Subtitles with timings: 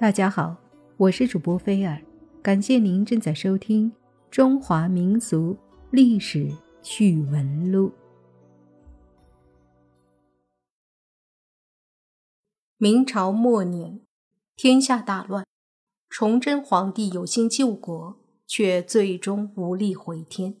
[0.00, 0.54] 大家好，
[0.96, 2.00] 我是主播菲尔，
[2.40, 3.90] 感谢您正在收听
[4.30, 5.56] 《中华民俗
[5.90, 6.48] 历史
[6.80, 7.88] 趣闻录》。
[12.76, 14.00] 明朝末年，
[14.54, 15.44] 天下大乱，
[16.08, 20.54] 崇祯皇帝有心救国，却最终无力回天。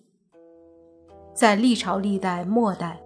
[1.32, 3.00] 在历朝历代末代，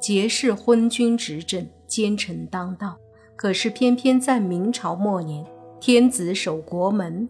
[0.00, 2.98] 节氏昏君执政，奸臣当道，
[3.36, 5.46] 可是偏偏在明朝末年。
[5.88, 7.28] 天子守国门，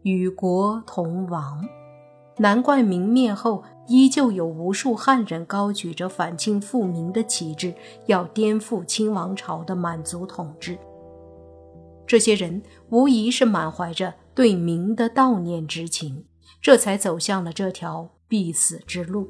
[0.00, 1.62] 与国同亡。
[2.38, 7.74] 难怪明灭后，依旧有无数汉人高举着反清复明的旗帜，
[8.06, 10.78] 要颠覆清王朝的满族统治。
[12.06, 16.24] 这些人无疑是满怀着对明的悼念之情，
[16.62, 19.28] 这才走向了这条必死之路。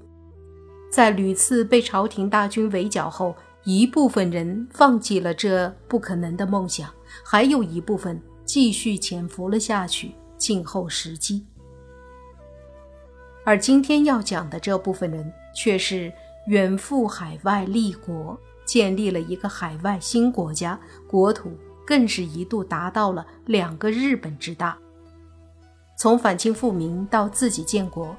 [0.89, 3.35] 在屡次被朝廷大军围剿后，
[3.65, 6.89] 一部分人放弃了这不可能的梦想，
[7.25, 8.23] 还有一部分。
[8.45, 11.45] 继续潜伏了下去，静候时机。
[13.45, 16.13] 而今天要讲的这部分人，却是
[16.47, 21.51] 远赴海外立国，建立了一个海外新国家，国土
[21.87, 24.79] 更是一度达到了两个日本之大。
[25.99, 28.17] 从反清复明到自己建国，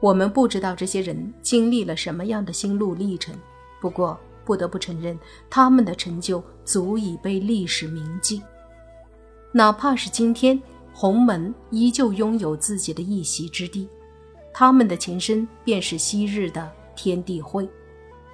[0.00, 3.34] 我们不知道这些人经历了什么样的心路历程。
[3.80, 5.18] 不过，不得不承认，
[5.48, 8.42] 他们的成就足以被历史铭记。
[9.56, 10.60] 哪怕是今天，
[10.92, 13.88] 洪门依旧拥有自己的一席之地。
[14.52, 17.68] 他们的前身便是昔日的天地会。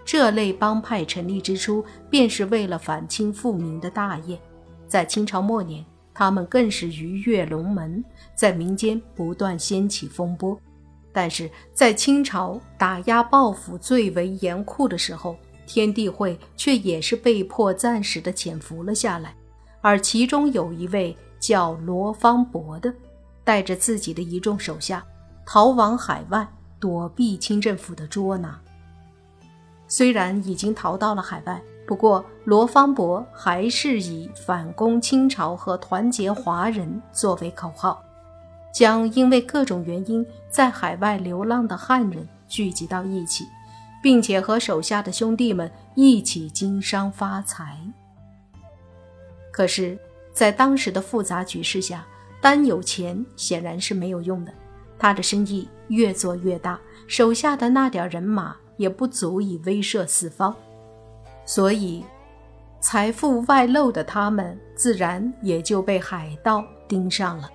[0.02, 4.40] 这类帮派成立之初，便是为了反清复明的大业。
[4.88, 8.02] 在清朝末年，他们更是鱼跃龙门，
[8.34, 10.58] 在民间不断掀起风波。
[11.12, 19.34] 但是在清朝打压报复最为严酷的时候，天地会却也是被迫暂时的潜伏了下来。
[19.80, 22.92] 而其中有一位叫罗芳伯的，
[23.44, 25.04] 带着自己的一众手下
[25.46, 26.46] 逃往海外，
[26.78, 28.60] 躲避清政府的捉拿。
[29.88, 38.00] 虽然已经逃到了海外，不过罗芳伯还是以反攻清朝和团结华人作为口号，
[38.72, 43.44] 将因为各种原因在海外流浪的汉人聚集到一起，
[44.00, 47.76] 并且和手下的兄弟们一起经商发财。
[49.50, 49.98] 可是，
[50.32, 52.06] 在当时的复杂局势下，
[52.40, 54.52] 单有钱显然是没有用的。
[54.98, 60.54] 他的生意越做越大，手下的那点人马也不足以威慑四方，
[61.44, 62.04] 所以
[62.80, 67.50] 财富外露的他们，自然也就被海盗盯上了。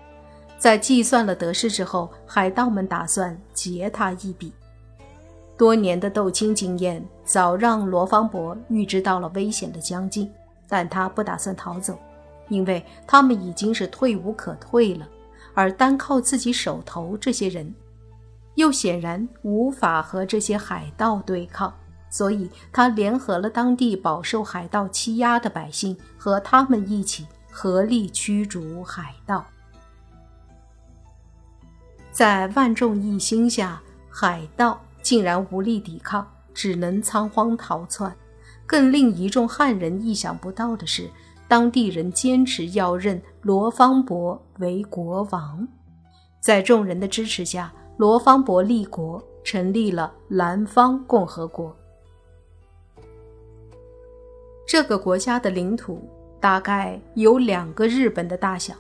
[0.57, 4.51] 在计算了得失之后，海盗们打算劫他一笔。
[5.57, 10.31] 多年的斗清经验，早让罗芳伯预知到了危险的将近。
[10.67, 11.97] 但他不打算逃走，
[12.49, 15.07] 因为他们已经是退无可退了，
[15.53, 17.73] 而单靠自己手头这些人，
[18.55, 21.73] 又显然无法和这些海盗对抗，
[22.09, 29.45] 所以他联合了当地饱受海盗欺压的百姓，和他们一起合力驱逐海盗。
[32.11, 38.15] 在万众一心下，海盗竟然无力抵抗，只能仓皇逃窜。
[38.67, 41.09] 更令一众汉人意想不到的是，
[41.47, 45.67] 当地人坚持要认罗芳伯为国王。
[46.41, 51.75] 在众人的支持下，罗芳伯立国，成立了南方共和国。
[54.67, 56.07] 这个国家的领土
[56.39, 58.73] 大概有两个日本的大小，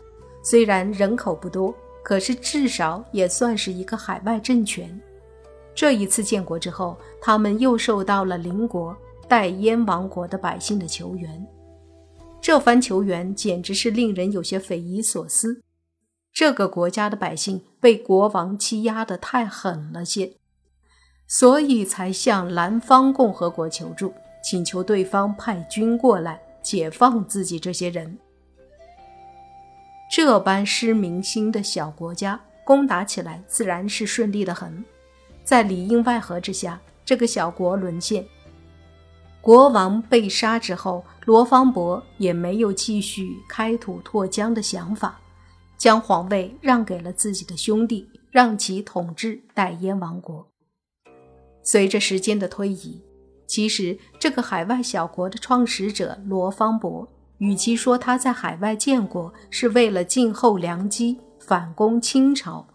[0.43, 1.73] 虽然人口不多，
[2.03, 4.99] 可是至少也算是一个海外政权。
[5.75, 8.95] 这一次建国之后，他们又受到了邻国。
[9.27, 11.47] 代燕王国的百姓的求援，
[12.41, 15.61] 这番求援简直是令人有些匪夷所思。
[16.31, 20.33] 这个国家的百姓被国王欺压得太狠了些，
[21.27, 28.19] 所以才向南方共和国求助，请求对方派军过来解放自己这些人。
[30.11, 34.83] 这般失民心的小国家，攻打起来自然是顺利的很。
[35.43, 38.23] 在里应外合之下，这个小国沦陷。
[39.45, 45.19] 国王被杀之后，罗芳伯也没有继续开土拓疆的想法，
[45.77, 50.47] 将皇位让给了自己的兄弟，让其统治代燕王国。
[51.61, 52.99] 随着时间的推移，
[53.45, 57.07] 其实这个海外小国的创始者罗芳伯，
[57.37, 62.65] 与其说他在海外建国是为了静候良机反攻清朝，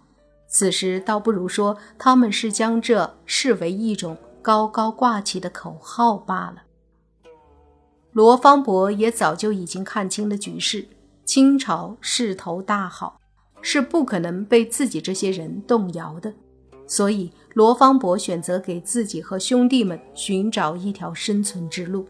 [0.47, 4.17] 此时倒不如说他们是将这视为一种。
[4.43, 6.63] 高高挂起的口号罢了。
[8.13, 10.89] 罗芳伯也早就已经看清了局势，
[11.25, 13.21] 清朝势头大好，
[13.63, 16.35] 是不可能被自己这些人动摇的。
[16.87, 22.05] 所以，罗芳伯选择给自己和兄弟们寻找一条生存之路。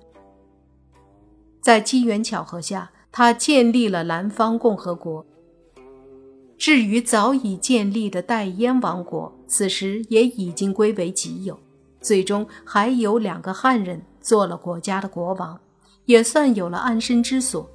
[1.60, 5.26] 在机缘巧合下，他建立了南方共和国。
[6.56, 11.58] 至于早已建立的代燕王国，此时也已经归为己有。
[12.00, 15.58] 最终，还有两个汉人做了国家的国王，
[16.06, 17.68] 也算有了安身之所。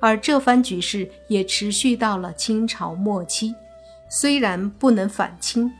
[0.00, 3.54] 而这番局势也持续到了清朝末期，
[4.08, 5.70] 虽然不能反清。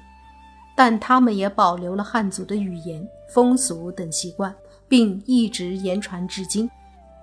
[0.78, 4.54] 但他们也保留了汉族的语言、风俗等习惯，
[4.86, 6.68] 并一直言传至今。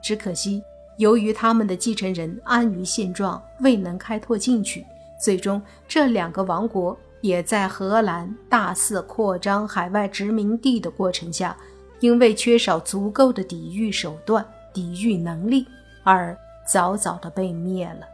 [0.01, 0.63] 只可惜，
[0.97, 4.83] 由于他们的继承人安于现状，未能开拓进取，
[5.21, 11.55] 最终这两个王国也在荷兰大肆扩张海外殖民地的过程下，
[12.01, 15.65] 因为缺少足够的抵御手段、抵御能力，
[16.03, 16.37] 而
[16.67, 18.05] 早早的被灭了。